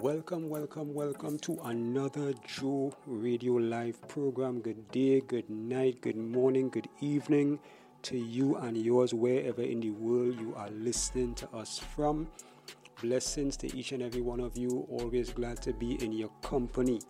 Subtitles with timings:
[0.00, 4.60] Welcome, welcome, welcome to another Joe Radio Live program.
[4.60, 7.58] Good day, good night, good morning, good evening
[8.02, 12.28] to you and yours, wherever in the world you are listening to us from.
[13.02, 14.86] Blessings to each and every one of you.
[14.88, 17.00] Always glad to be in your company.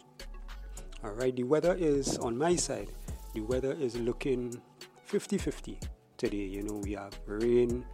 [1.05, 2.91] All right, the weather is on my side,
[3.35, 4.63] the weather is looking
[5.05, 5.79] 50 50
[6.17, 6.39] today.
[6.39, 7.85] You know, we have rain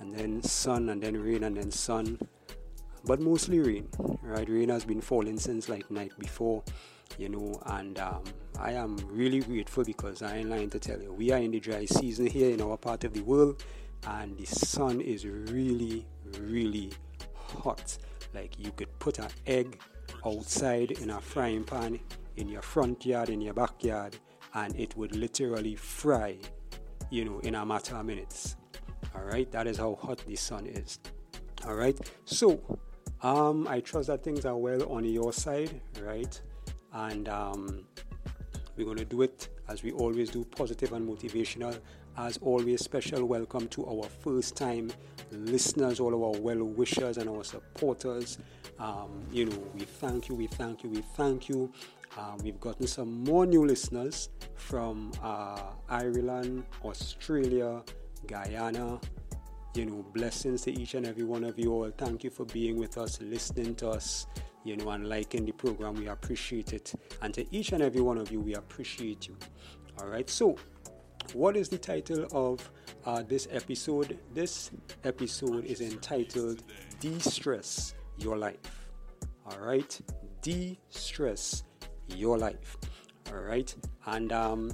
[0.00, 2.18] and then sun and then rain and then sun
[3.04, 3.88] but mostly rain.
[4.22, 6.62] Right, rain has been falling since like night before,
[7.18, 8.22] you know, and um,
[8.58, 11.60] I am really grateful because I ain't lying to tell you, we are in the
[11.60, 13.62] dry season here in our part of the world,
[14.06, 16.06] and the sun is really,
[16.38, 16.92] really
[17.34, 17.98] hot.
[18.34, 19.78] Like you could put an egg
[20.24, 21.98] outside in a frying pan
[22.36, 24.16] in your front yard, in your backyard,
[24.54, 26.36] and it would literally fry,
[27.10, 28.56] you know, in a matter of minutes.
[29.14, 30.98] All right, that is how hot the sun is.
[31.66, 32.60] All right, so
[33.22, 36.40] um, I trust that things are well on your side, right?
[36.92, 37.84] And um,
[38.76, 41.78] we're going to do it as we always do, positive and motivational.
[42.16, 44.90] As always, special welcome to our first time
[45.30, 48.38] listeners, all of our well wishers and our supporters.
[48.78, 51.72] Um, you know, we thank you, we thank you, we thank you.
[52.18, 57.82] Um, we've gotten some more new listeners from uh, Ireland, Australia,
[58.26, 59.00] Guyana,
[59.74, 61.90] you know, blessings to each and every one of you all.
[61.96, 64.26] Thank you for being with us, listening to us,
[64.64, 65.94] you know, and liking the program.
[65.94, 66.92] We appreciate it.
[67.22, 69.36] And to each and every one of you, we appreciate you.
[70.00, 70.28] All right.
[70.28, 70.56] So,
[71.32, 72.68] what is the title of
[73.04, 74.18] uh, this episode?
[74.34, 74.70] This
[75.04, 76.62] episode is entitled
[76.98, 78.88] De Stress Your Life.
[79.46, 80.00] All right.
[80.42, 81.62] De Stress
[82.16, 82.76] Your Life.
[83.32, 83.72] All right.
[84.06, 84.72] And, um,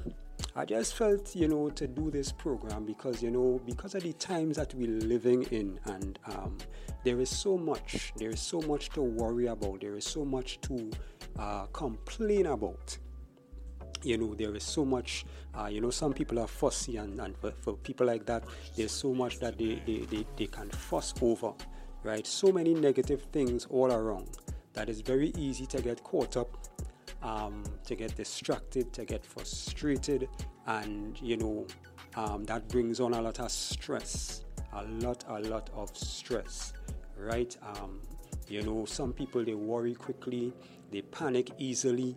[0.58, 4.14] I just felt, you know, to do this program because, you know, because of the
[4.14, 6.56] times that we're living in, and um,
[7.04, 10.58] there is so much, there is so much to worry about, there is so much
[10.62, 10.90] to
[11.38, 12.96] uh, complain about.
[14.02, 17.36] You know, there is so much, uh, you know, some people are fussy, and, and
[17.36, 18.42] for, for, people like that,
[18.76, 21.52] there's so much that they, they, they, they can fuss over,
[22.02, 22.26] right?
[22.26, 24.38] So many negative things all around
[24.72, 26.56] that it's very easy to get caught up
[27.22, 30.28] um, to get distracted, to get frustrated,
[30.66, 31.66] and you know
[32.16, 36.72] um, that brings on a lot of stress, a lot, a lot of stress,
[37.16, 37.56] right?
[37.62, 38.00] Um,
[38.48, 40.52] you know, some people they worry quickly,
[40.90, 42.16] they panic easily.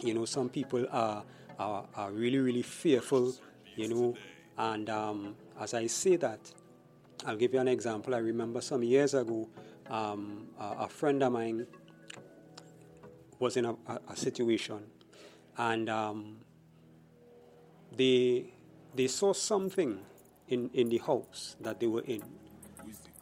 [0.00, 1.24] You know, some people are
[1.58, 3.34] are, are really, really fearful.
[3.76, 4.16] You know,
[4.56, 6.52] and um, as I say that,
[7.24, 8.14] I'll give you an example.
[8.14, 9.48] I remember some years ago,
[9.90, 11.66] um, a, a friend of mine
[13.38, 14.80] was in a, a, a situation,
[15.56, 16.38] and um,
[17.96, 18.52] they
[18.94, 20.00] they saw something
[20.48, 22.22] in in the house that they were in,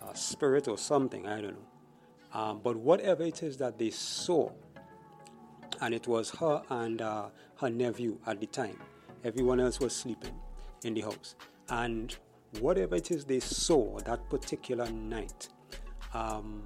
[0.08, 4.50] a spirit or something I don't know, um, but whatever it is that they saw,
[5.80, 7.26] and it was her and uh,
[7.60, 8.78] her nephew at the time.
[9.24, 10.34] Everyone else was sleeping
[10.84, 11.34] in the house,
[11.68, 12.16] and
[12.60, 15.48] whatever it is they saw that particular night.
[16.14, 16.62] Um,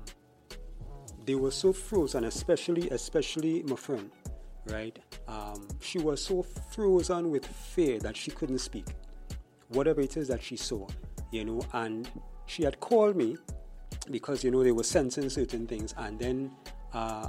[1.26, 4.10] they were so frozen, especially especially my friend,
[4.66, 4.98] right?
[5.28, 8.86] Um, she was so frozen with fear that she couldn't speak.
[9.69, 10.86] Whatever it is that she saw,
[11.31, 12.10] you know, and
[12.47, 13.36] she had called me
[14.10, 16.50] because you know they were sensing certain things, and then
[16.92, 17.28] uh,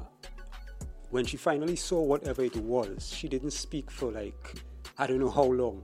[1.12, 4.64] when she finally saw whatever it was, she didn't speak for like
[4.98, 5.84] I don't know how long,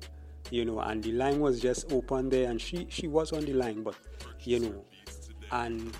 [0.52, 3.54] you know, and the line was just open there, and she she was on the
[3.54, 3.96] line, but
[4.42, 4.86] you know,
[5.52, 5.96] and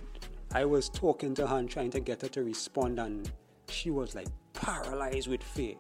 [0.58, 3.32] I was talking to her and trying to get her to respond, and
[3.70, 5.76] she was like paralyzed with fear.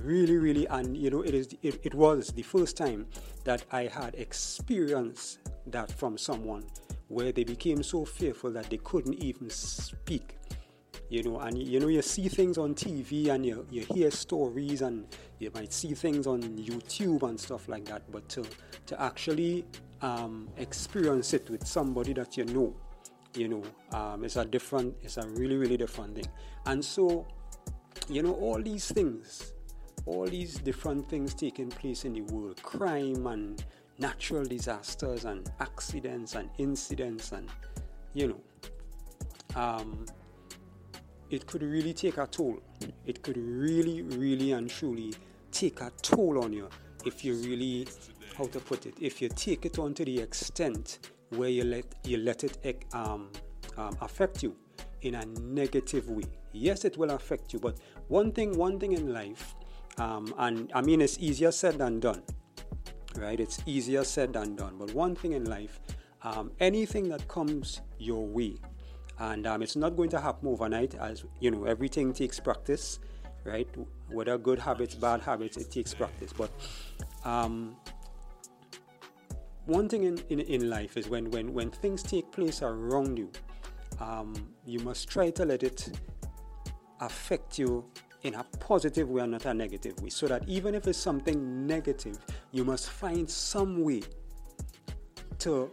[0.00, 3.08] Really, really, and you know, it is it, it was the first time
[3.42, 6.62] that I had experienced that from someone
[7.08, 10.36] where they became so fearful that they couldn't even speak.
[11.08, 14.80] You know, and you know, you see things on TV and you, you hear stories
[14.82, 15.08] and
[15.40, 18.44] you might see things on YouTube and stuff like that, but to,
[18.86, 19.64] to actually
[20.02, 22.76] um, experience it with somebody that you know
[23.38, 23.62] you know
[23.92, 26.28] um, it's a different it's a really really different thing.
[26.66, 27.26] And so
[28.08, 29.52] you know all these things
[30.06, 33.64] all these different things taking place in the world crime and
[33.98, 37.48] natural disasters and accidents and incidents and
[38.14, 38.40] you know
[39.54, 40.06] um,
[41.30, 42.58] it could really take a toll.
[43.06, 45.14] It could really really and truly
[45.52, 46.68] take a toll on you
[47.04, 47.86] if you really
[48.36, 50.98] how to put it if you take it on to the extent
[51.30, 53.30] where you let you let it um,
[53.76, 54.56] um, affect you
[55.02, 56.24] in a negative way.
[56.52, 57.78] Yes, it will affect you, but
[58.08, 59.54] one thing, one thing in life,
[59.98, 62.22] um, and I mean, it's easier said than done,
[63.16, 63.38] right?
[63.38, 64.76] It's easier said than done.
[64.78, 65.80] But one thing in life,
[66.22, 68.56] um, anything that comes your way,
[69.18, 70.94] and um, it's not going to happen overnight.
[70.94, 72.98] As you know, everything takes practice,
[73.44, 73.68] right?
[74.08, 76.32] Whether good habits, bad habits, it takes practice.
[76.32, 76.50] But
[77.24, 77.76] um,
[79.68, 83.30] one thing in, in, in life is when, when, when things take place around you,
[84.00, 84.34] um,
[84.64, 85.90] you must try to let it
[87.00, 87.84] affect you
[88.22, 90.08] in a positive way and not a negative way.
[90.08, 92.18] So that even if it's something negative,
[92.50, 94.02] you must find some way
[95.40, 95.70] to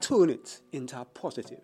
[0.00, 1.60] turn it into a positive.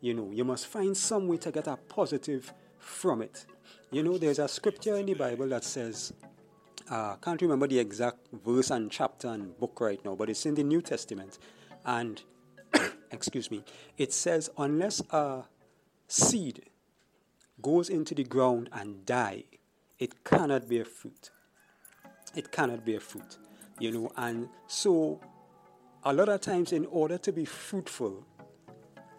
[0.00, 3.46] You know, you must find some way to get a positive from it.
[3.92, 6.12] You know, there's a scripture in the Bible that says,
[6.90, 10.54] uh, can't remember the exact verse and chapter and book right now, but it's in
[10.54, 11.38] the New Testament.
[11.84, 12.22] And,
[13.10, 13.64] excuse me,
[13.98, 15.44] it says, unless a
[16.08, 16.64] seed
[17.60, 19.44] goes into the ground and die,
[19.98, 21.30] it cannot bear fruit.
[22.34, 23.38] It cannot bear fruit,
[23.78, 24.12] you know.
[24.16, 25.20] And so,
[26.04, 28.26] a lot of times, in order to be fruitful,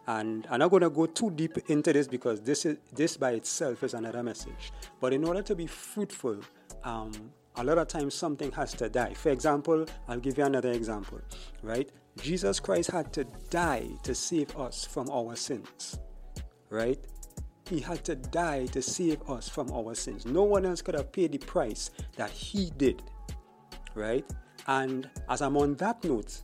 [0.08, 3.32] and I'm not going to go too deep into this because this is this by
[3.32, 4.74] itself is another message.
[5.00, 6.40] But in order to be fruitful,
[6.84, 9.14] um, a lot of times something has to die.
[9.14, 11.22] For example, I'll give you another example,
[11.62, 11.90] right?
[12.22, 16.00] Jesus Christ had to die to save us from our sins,
[16.70, 17.00] right?
[17.70, 20.26] He had to die to save us from our sins.
[20.26, 23.02] No one else could have paid the price that He did,
[23.96, 24.26] right?
[24.68, 26.42] And as I'm on that note,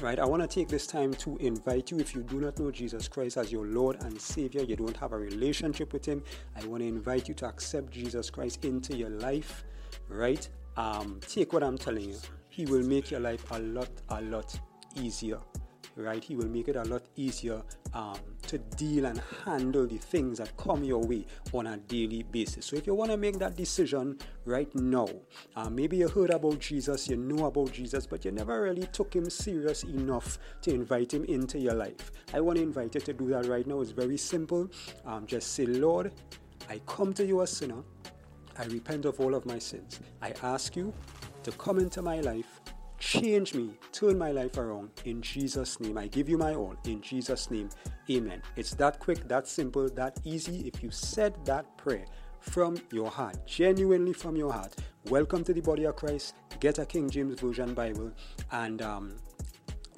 [0.00, 2.70] right, I want to take this time to invite you if you do not know
[2.70, 6.22] Jesus Christ as your Lord and Savior, you don't have a relationship with Him,
[6.56, 9.64] I want to invite you to accept Jesus Christ into your life,
[10.12, 10.48] right?
[10.76, 12.18] Um, take what I'm telling you,
[12.48, 14.58] He will make your life a lot, a lot
[14.96, 15.38] easier
[15.96, 16.22] right?
[16.22, 17.62] He will make it a lot easier
[17.94, 22.66] um, to deal and handle the things that come your way on a daily basis.
[22.66, 25.08] So if you want to make that decision right now,
[25.56, 29.14] uh, maybe you heard about Jesus, you know about Jesus, but you never really took
[29.14, 32.12] him serious enough to invite him into your life.
[32.32, 33.80] I want to invite you to do that right now.
[33.80, 34.70] It's very simple.
[35.04, 36.12] Um, just say, Lord,
[36.68, 37.82] I come to you as a sinner.
[38.58, 40.00] I repent of all of my sins.
[40.20, 40.92] I ask you
[41.42, 42.60] to come into my life
[43.02, 45.98] Change me, turn my life around in Jesus' name.
[45.98, 47.68] I give you my all in Jesus' name.
[48.08, 48.40] Amen.
[48.54, 50.68] It's that quick, that simple, that easy.
[50.68, 52.04] If you said that prayer
[52.38, 54.76] from your heart, genuinely from your heart,
[55.10, 56.36] welcome to the body of Christ.
[56.60, 58.12] Get a King James Version Bible
[58.52, 59.16] and um,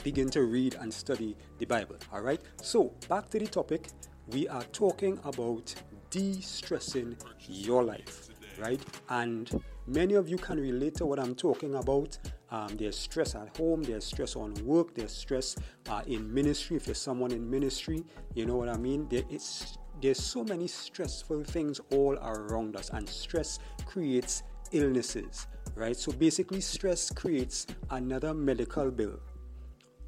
[0.02, 1.96] begin to read and study the Bible.
[2.10, 2.40] All right.
[2.62, 3.88] So, back to the topic.
[4.28, 5.74] We are talking about
[6.08, 7.18] de stressing
[7.48, 8.28] your life,
[8.58, 8.80] right?
[9.08, 12.18] And many of you can relate to what I'm talking about
[12.54, 15.56] um, there's stress at home, there's stress on work, there's stress
[15.88, 16.76] uh, in ministry.
[16.76, 18.04] If you're someone in ministry,
[18.34, 19.08] you know what I mean?
[19.08, 25.96] There, it's, there's so many stressful things all around us, and stress creates illnesses, right?
[25.96, 29.18] So basically, stress creates another medical bill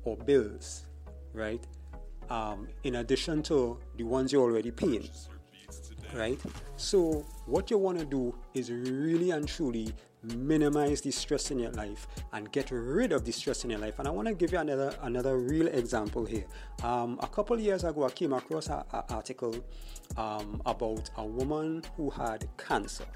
[0.04, 0.86] or bills,
[1.32, 1.66] right?
[2.30, 5.08] Um, in addition to the ones you're already paying,
[6.14, 6.40] right?
[6.76, 9.92] So, what you want to do is really and truly
[10.34, 13.98] minimize the stress in your life and get rid of the stress in your life.
[13.98, 16.44] And I want to give you another another real example here.
[16.82, 19.54] Um, a couple years ago, I came across an article
[20.16, 23.06] um, about a woman who had cancer.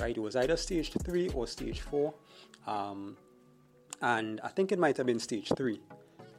[0.00, 2.14] Right, it was either stage three or stage four,
[2.66, 3.16] um,
[4.02, 5.80] and I think it might have been stage three.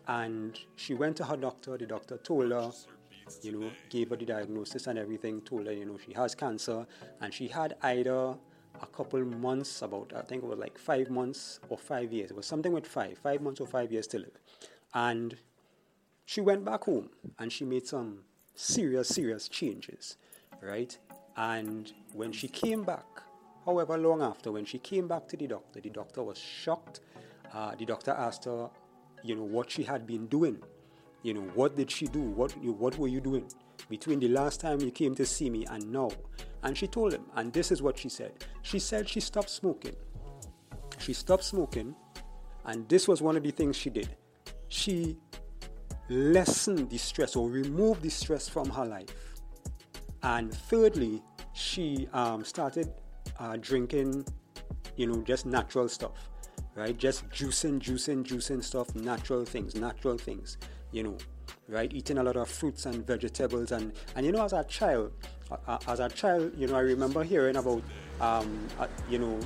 [0.07, 1.77] And she went to her doctor.
[1.77, 2.71] The doctor told her
[3.42, 6.85] you know, gave her the diagnosis and everything, told her, you know, she has cancer,
[7.21, 8.35] and she had either
[8.81, 12.31] a couple months, about I think it was like five months or five years.
[12.31, 14.38] It was something with five, five months or five years to live.
[14.94, 15.38] And
[16.26, 17.09] she went back home
[17.40, 18.19] and she made some
[18.56, 20.18] serious, serious changes,
[20.61, 20.97] right?
[21.38, 23.06] And when she came back,
[23.66, 27.02] however long after, when she came back to the doctor, the doctor was shocked.
[27.54, 28.69] Uh, the doctor asked her,
[29.23, 30.61] you know, what she had been doing.
[31.25, 32.21] You know, what did she do?
[32.21, 33.51] What, what were you doing
[33.89, 36.11] between the last time you came to see me and now?
[36.61, 38.45] And she told him, and this is what she said.
[38.61, 39.95] She said she stopped smoking.
[40.99, 41.95] She stopped smoking,
[42.65, 44.15] and this was one of the things she did.
[44.67, 45.17] She
[46.09, 49.33] lessened the stress or removed the stress from her life.
[50.21, 52.94] And thirdly, she um, started
[53.39, 54.27] uh, drinking,
[54.95, 56.29] you know, just natural stuff,
[56.75, 56.95] right?
[56.95, 60.59] Just juicing, juicing, juicing stuff, natural things, natural things,
[60.95, 61.18] you know,
[61.68, 61.94] right?
[61.94, 63.71] Eating a lot of fruits and vegetables.
[63.73, 65.11] And, and you know, as a child,
[65.87, 67.83] as a child, you know, I remember hearing about,
[68.21, 69.37] um, uh, you know,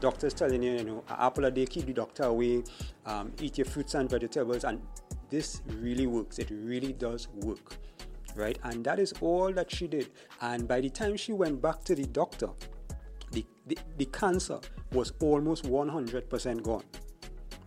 [0.00, 2.62] doctors telling you, you know, apple a day keep the doctor away,
[3.04, 4.80] um, eat your fruits and vegetables, and
[5.28, 6.38] this really works.
[6.38, 7.76] It really does work,
[8.36, 8.58] right?
[8.62, 10.08] And that is all that she did.
[10.40, 12.50] And by the time she went back to the doctor,
[13.32, 14.60] the, the, the cancer
[14.92, 16.84] was almost 100% gone.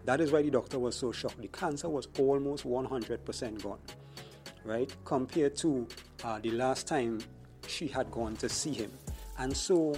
[0.05, 1.41] That is why the doctor was so shocked.
[1.41, 3.79] The cancer was almost 100% gone,
[4.63, 4.93] right?
[5.03, 5.87] Compared to
[6.23, 7.19] uh, the last time
[7.67, 8.91] she had gone to see him.
[9.39, 9.97] And so,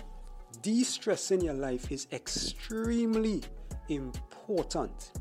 [0.62, 3.44] de stressing your life is extremely
[3.90, 5.12] important.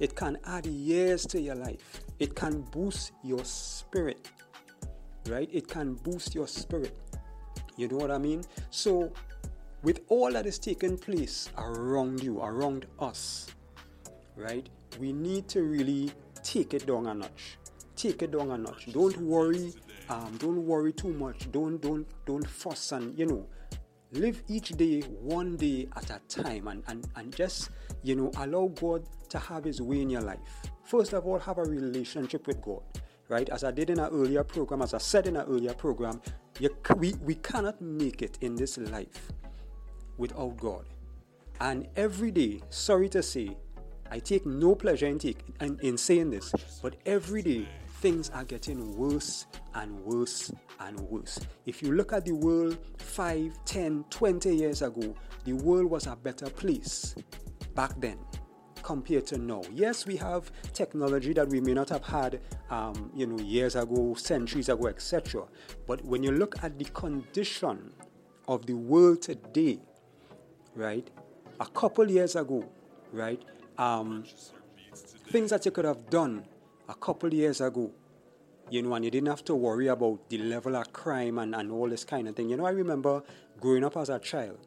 [0.00, 4.28] It can add years to your life, it can boost your spirit,
[5.28, 5.48] right?
[5.52, 6.96] It can boost your spirit.
[7.76, 8.42] You know what I mean?
[8.70, 9.12] So,
[9.84, 13.46] with all that is taking place around you, around us,
[14.36, 14.68] right?
[14.98, 16.12] We need to really
[16.42, 17.58] take it down a notch.
[17.96, 18.92] Take it down a notch.
[18.92, 19.72] Don't worry.
[20.08, 21.50] Um, don't worry too much.
[21.50, 23.46] Don't don't don't fuss and you know
[24.12, 27.70] live each day one day at a time and, and, and just
[28.02, 30.38] you know allow god to have his way in your life
[30.84, 32.82] first of all have a relationship with god
[33.28, 36.20] right as i did in an earlier program as i said in an earlier program
[36.60, 39.32] you, we, we cannot make it in this life
[40.18, 40.84] without god
[41.60, 43.56] and every day sorry to say
[44.10, 47.66] i take no pleasure in, take, in, in saying this but every day
[48.00, 51.40] things are getting worse and worse and worse.
[51.64, 56.14] If you look at the world 5, 10, 20 years ago, the world was a
[56.14, 57.14] better place
[57.74, 58.18] back then
[58.82, 59.62] compared to now.
[59.72, 64.14] Yes, we have technology that we may not have had, um, you know, years ago,
[64.14, 65.44] centuries ago, etc.
[65.86, 67.92] But when you look at the condition
[68.46, 69.80] of the world today,
[70.74, 71.08] right,
[71.58, 72.68] a couple years ago,
[73.10, 73.42] right,
[73.78, 74.24] um,
[75.28, 76.44] things that you could have done
[76.88, 77.90] a couple years ago,
[78.70, 81.70] you know, and you didn't have to worry about the level of crime and, and
[81.70, 82.48] all this kind of thing.
[82.48, 83.22] You know, I remember
[83.60, 84.58] growing up as a child,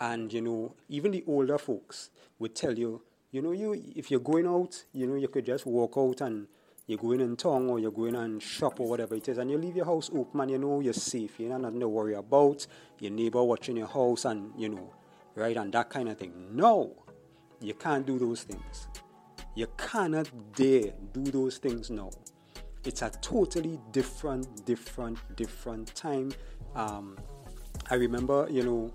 [0.00, 4.20] and you know, even the older folks would tell you, you know, you if you're
[4.20, 6.46] going out, you know, you could just walk out and
[6.86, 9.58] you're going in town or you're going and shop or whatever it is, and you
[9.58, 11.40] leave your house open and you know you're safe.
[11.40, 12.66] You know, nothing to worry about.
[13.00, 14.94] Your neighbor watching your house and you know,
[15.34, 16.32] right, and that kind of thing.
[16.52, 16.94] No,
[17.60, 18.88] you can't do those things.
[19.54, 22.10] You cannot dare do those things now.
[22.84, 26.32] It's a totally different, different, different time.
[26.74, 27.16] Um,
[27.90, 28.92] I remember, you know,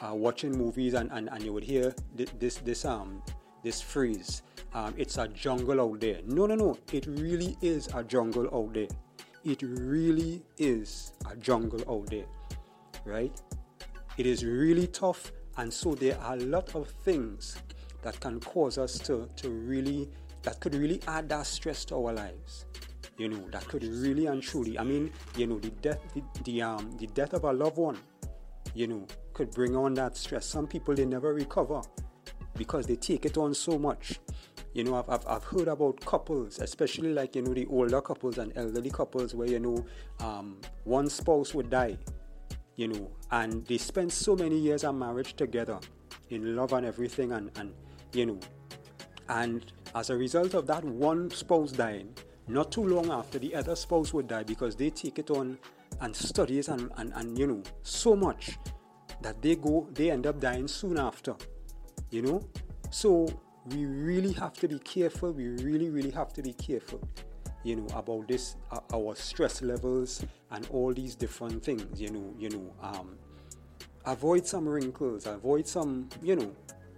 [0.00, 3.22] uh, watching movies and, and, and you would hear this this um
[3.62, 4.42] this phrase.
[4.74, 6.20] Um, it's a jungle out there.
[6.26, 6.78] No, no, no.
[6.92, 8.88] It really is a jungle out there.
[9.44, 12.26] It really is a jungle out there,
[13.04, 13.40] right?
[14.16, 17.56] It is really tough, and so there are a lot of things
[18.04, 20.08] that can cause us to, to really,
[20.42, 22.66] that could really add that stress to our lives.
[23.18, 26.62] You know, that could really and truly, I mean, you know, the death, the, the,
[26.62, 27.98] um, the death of a loved one,
[28.74, 30.46] you know, could bring on that stress.
[30.46, 31.82] Some people, they never recover
[32.56, 34.20] because they take it on so much.
[34.74, 38.38] You know, I've, I've, I've heard about couples, especially like, you know, the older couples
[38.38, 39.86] and elderly couples where, you know,
[40.20, 41.96] um, one spouse would die,
[42.74, 45.78] you know, and they spend so many years of marriage together
[46.30, 47.72] in love and everything and, and
[48.14, 48.38] you know.
[49.28, 52.14] And as a result of that one spouse dying,
[52.48, 55.58] not too long after the other spouse would die because they take it on
[56.00, 58.58] and study it and, and, and you know, so much
[59.22, 61.34] that they go, they end up dying soon after,
[62.10, 62.46] you know.
[62.90, 63.26] So
[63.66, 65.32] we really have to be careful.
[65.32, 67.00] We really, really have to be careful,
[67.62, 72.34] you know, about this, uh, our stress levels and all these different things, you know,
[72.38, 73.16] you know, um,
[74.04, 76.54] avoid some wrinkles, avoid some, you know,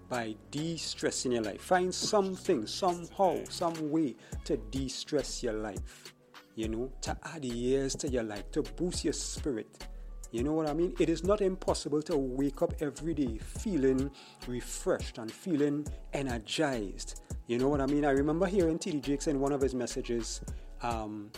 [0.09, 1.61] by de-stressing your life.
[1.61, 6.15] Find something, somehow, some way to de-stress your life.
[6.55, 9.87] You know, to add years to your life, to boost your spirit.
[10.33, 10.95] You know what I mean?
[10.99, 14.11] It is not impossible to wake up every day feeling
[14.47, 17.23] refreshed and feeling energized.
[17.47, 18.05] You know what I mean?
[18.05, 19.01] I remember hearing T.D.
[19.01, 20.41] Jakes in one of his messages.
[20.83, 21.31] Um,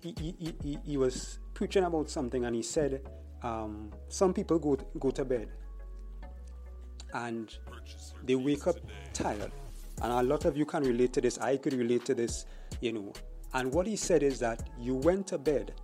[0.00, 3.02] he, he, he, he was preaching about something and he said,
[3.42, 5.48] um, Some people go, go to bed
[7.14, 7.56] and
[8.24, 8.76] they wake up
[9.12, 9.52] tired.
[10.02, 11.38] And a lot of you can relate to this.
[11.38, 12.46] I could relate to this,
[12.80, 13.12] you know.
[13.54, 15.74] And what he said is that you went to bed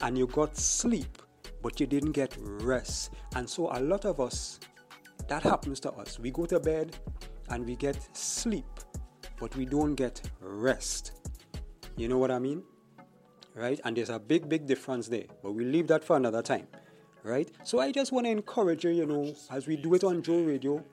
[0.00, 1.18] and you got sleep,
[1.62, 3.12] but you didn't get rest.
[3.36, 4.58] And so a lot of us,
[5.28, 6.18] that happens to us.
[6.18, 6.96] We go to bed
[7.50, 8.80] and we get sleep,
[9.38, 11.30] but we don't get rest.
[11.96, 12.62] You know what I mean?
[13.54, 13.78] Right?
[13.84, 15.26] And there's a big, big difference there.
[15.42, 16.66] But we'll leave that for another time
[17.22, 17.50] right?
[17.64, 20.42] So I just want to encourage you, you know, as we do it on Joe
[20.42, 20.84] Radio,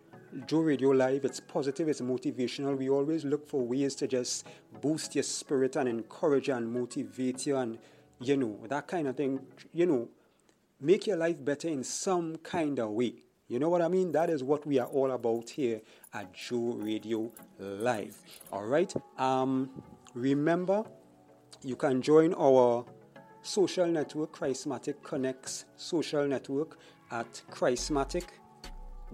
[0.46, 2.78] Joe Radio Live, it's positive, it's motivational.
[2.78, 4.46] We always look for ways to just
[4.82, 7.78] boost your spirit and encourage you and motivate you and,
[8.20, 9.40] you know, that kind of thing,
[9.74, 10.10] you know,
[10.80, 13.14] make your life better in some kind of way.
[13.48, 14.12] You know what I mean?
[14.12, 15.82] That is what we are all about here
[16.14, 18.18] at Joe Radio Live.
[18.52, 18.94] All right.
[19.18, 19.70] Um,
[20.14, 20.84] remember,
[21.64, 22.86] you can join our
[23.48, 26.77] social network, Christmatic Connects social network
[27.12, 28.25] at Christmatic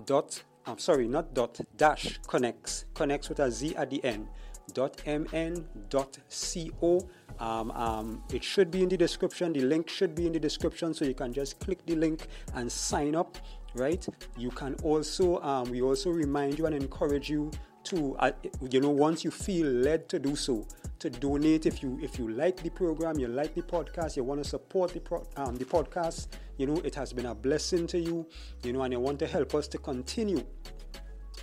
[0.05, 4.27] dot, I'm sorry, not dot, dash connects, connects with a Z at the end,
[4.73, 7.07] dot mn dot co.
[7.39, 9.53] Um, um, it should be in the description.
[9.53, 12.71] The link should be in the description, so you can just click the link and
[12.71, 13.37] sign up.
[13.75, 14.07] Right?
[14.37, 17.51] You can also um, we also remind you and encourage you
[17.85, 18.31] to uh,
[18.69, 20.65] you know once you feel led to do so
[21.03, 24.41] to donate if you if you like the program you like the podcast you want
[24.41, 27.99] to support the pro, um, the podcast you know it has been a blessing to
[27.99, 28.25] you
[28.63, 30.41] you know and you want to help us to continue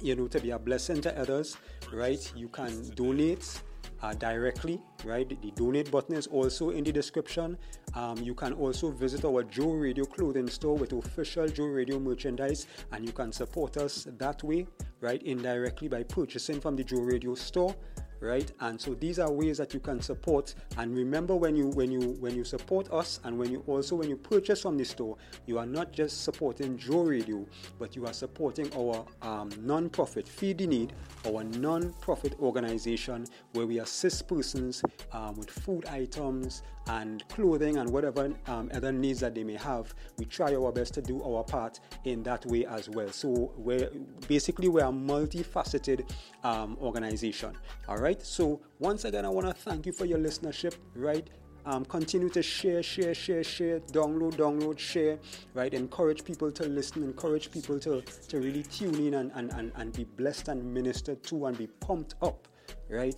[0.00, 1.58] you know to be a blessing to others
[1.92, 3.60] right you can donate
[4.02, 5.28] uh, directly, right?
[5.28, 7.58] The donate button is also in the description.
[7.92, 12.66] Um, you can also visit our Joe Radio clothing store with official Joe Radio merchandise,
[12.92, 14.66] and you can support us that way,
[15.02, 15.22] right?
[15.22, 17.76] Indirectly by purchasing from the Joe Radio store
[18.20, 18.50] right?
[18.60, 20.54] And so these are ways that you can support.
[20.76, 24.08] And remember when you when you when you support us and when you also when
[24.08, 27.44] you purchase from the store you are not just supporting joe radio
[27.78, 30.92] but you are supporting our um, non-profit feed the need
[31.26, 38.32] our non-profit organization where we assist persons um, with food items and clothing and whatever
[38.46, 39.94] um, other needs that they may have.
[40.18, 43.10] We try our best to do our part in that way as well.
[43.12, 43.90] So we're
[44.26, 46.10] basically we're a multifaceted
[46.42, 47.52] um, organization.
[47.86, 48.26] All right right?
[48.26, 51.28] So once again, I want to thank you for your listenership, right?
[51.64, 55.18] Um, continue to share, share, share, share, download, download, share,
[55.54, 55.72] right?
[55.72, 59.92] Encourage people to listen, encourage people to, to really tune in and, and, and, and
[59.92, 62.48] be blessed and ministered to and be pumped up,
[62.88, 63.14] right?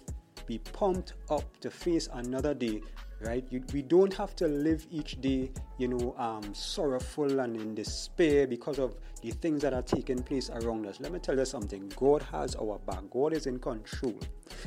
[0.46, 2.82] Be pumped up to face another day
[3.22, 3.44] right?
[3.50, 8.46] You, we don't have to live each day, you know, um, sorrowful and in despair
[8.46, 11.00] because of the things that are taking place around us.
[11.00, 14.18] Let me tell you something God has our back, God is in control.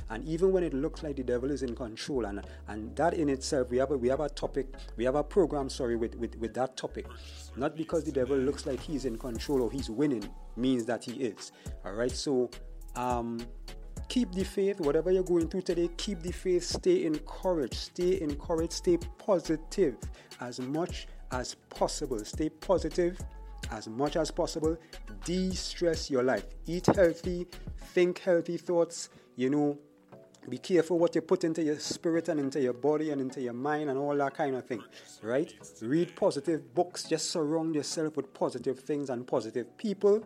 [0.09, 3.29] And even when it looks like the devil is in control, and, and that in
[3.29, 6.35] itself, we have a, we have a topic, we have a program, sorry, with, with,
[6.37, 7.07] with that topic.
[7.55, 11.13] Not because the devil looks like he's in control or he's winning, means that he
[11.13, 11.51] is.
[11.85, 12.49] All right, so
[12.95, 13.45] um,
[14.07, 18.73] keep the faith, whatever you're going through today, keep the faith, stay encouraged, stay encouraged,
[18.73, 19.97] stay positive
[20.39, 22.19] as much as possible.
[22.23, 23.19] Stay positive
[23.71, 24.77] as much as possible.
[25.23, 26.45] De stress your life.
[26.65, 27.47] Eat healthy,
[27.93, 29.77] think healthy thoughts, you know.
[30.47, 33.53] Be careful what you put into your spirit and into your body and into your
[33.53, 34.83] mind and all that kind of thing,
[35.23, 35.51] right?
[35.81, 40.23] Read positive books, just surround yourself with positive things and positive people,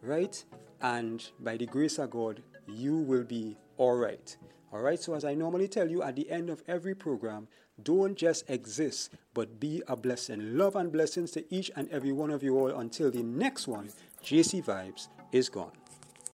[0.00, 0.42] right?
[0.80, 4.36] And by the grace of God, you will be all right.
[4.72, 7.48] All right, so as I normally tell you at the end of every program,
[7.82, 10.56] don't just exist, but be a blessing.
[10.56, 13.90] Love and blessings to each and every one of you all until the next one.
[14.22, 15.79] JC Vibes is gone.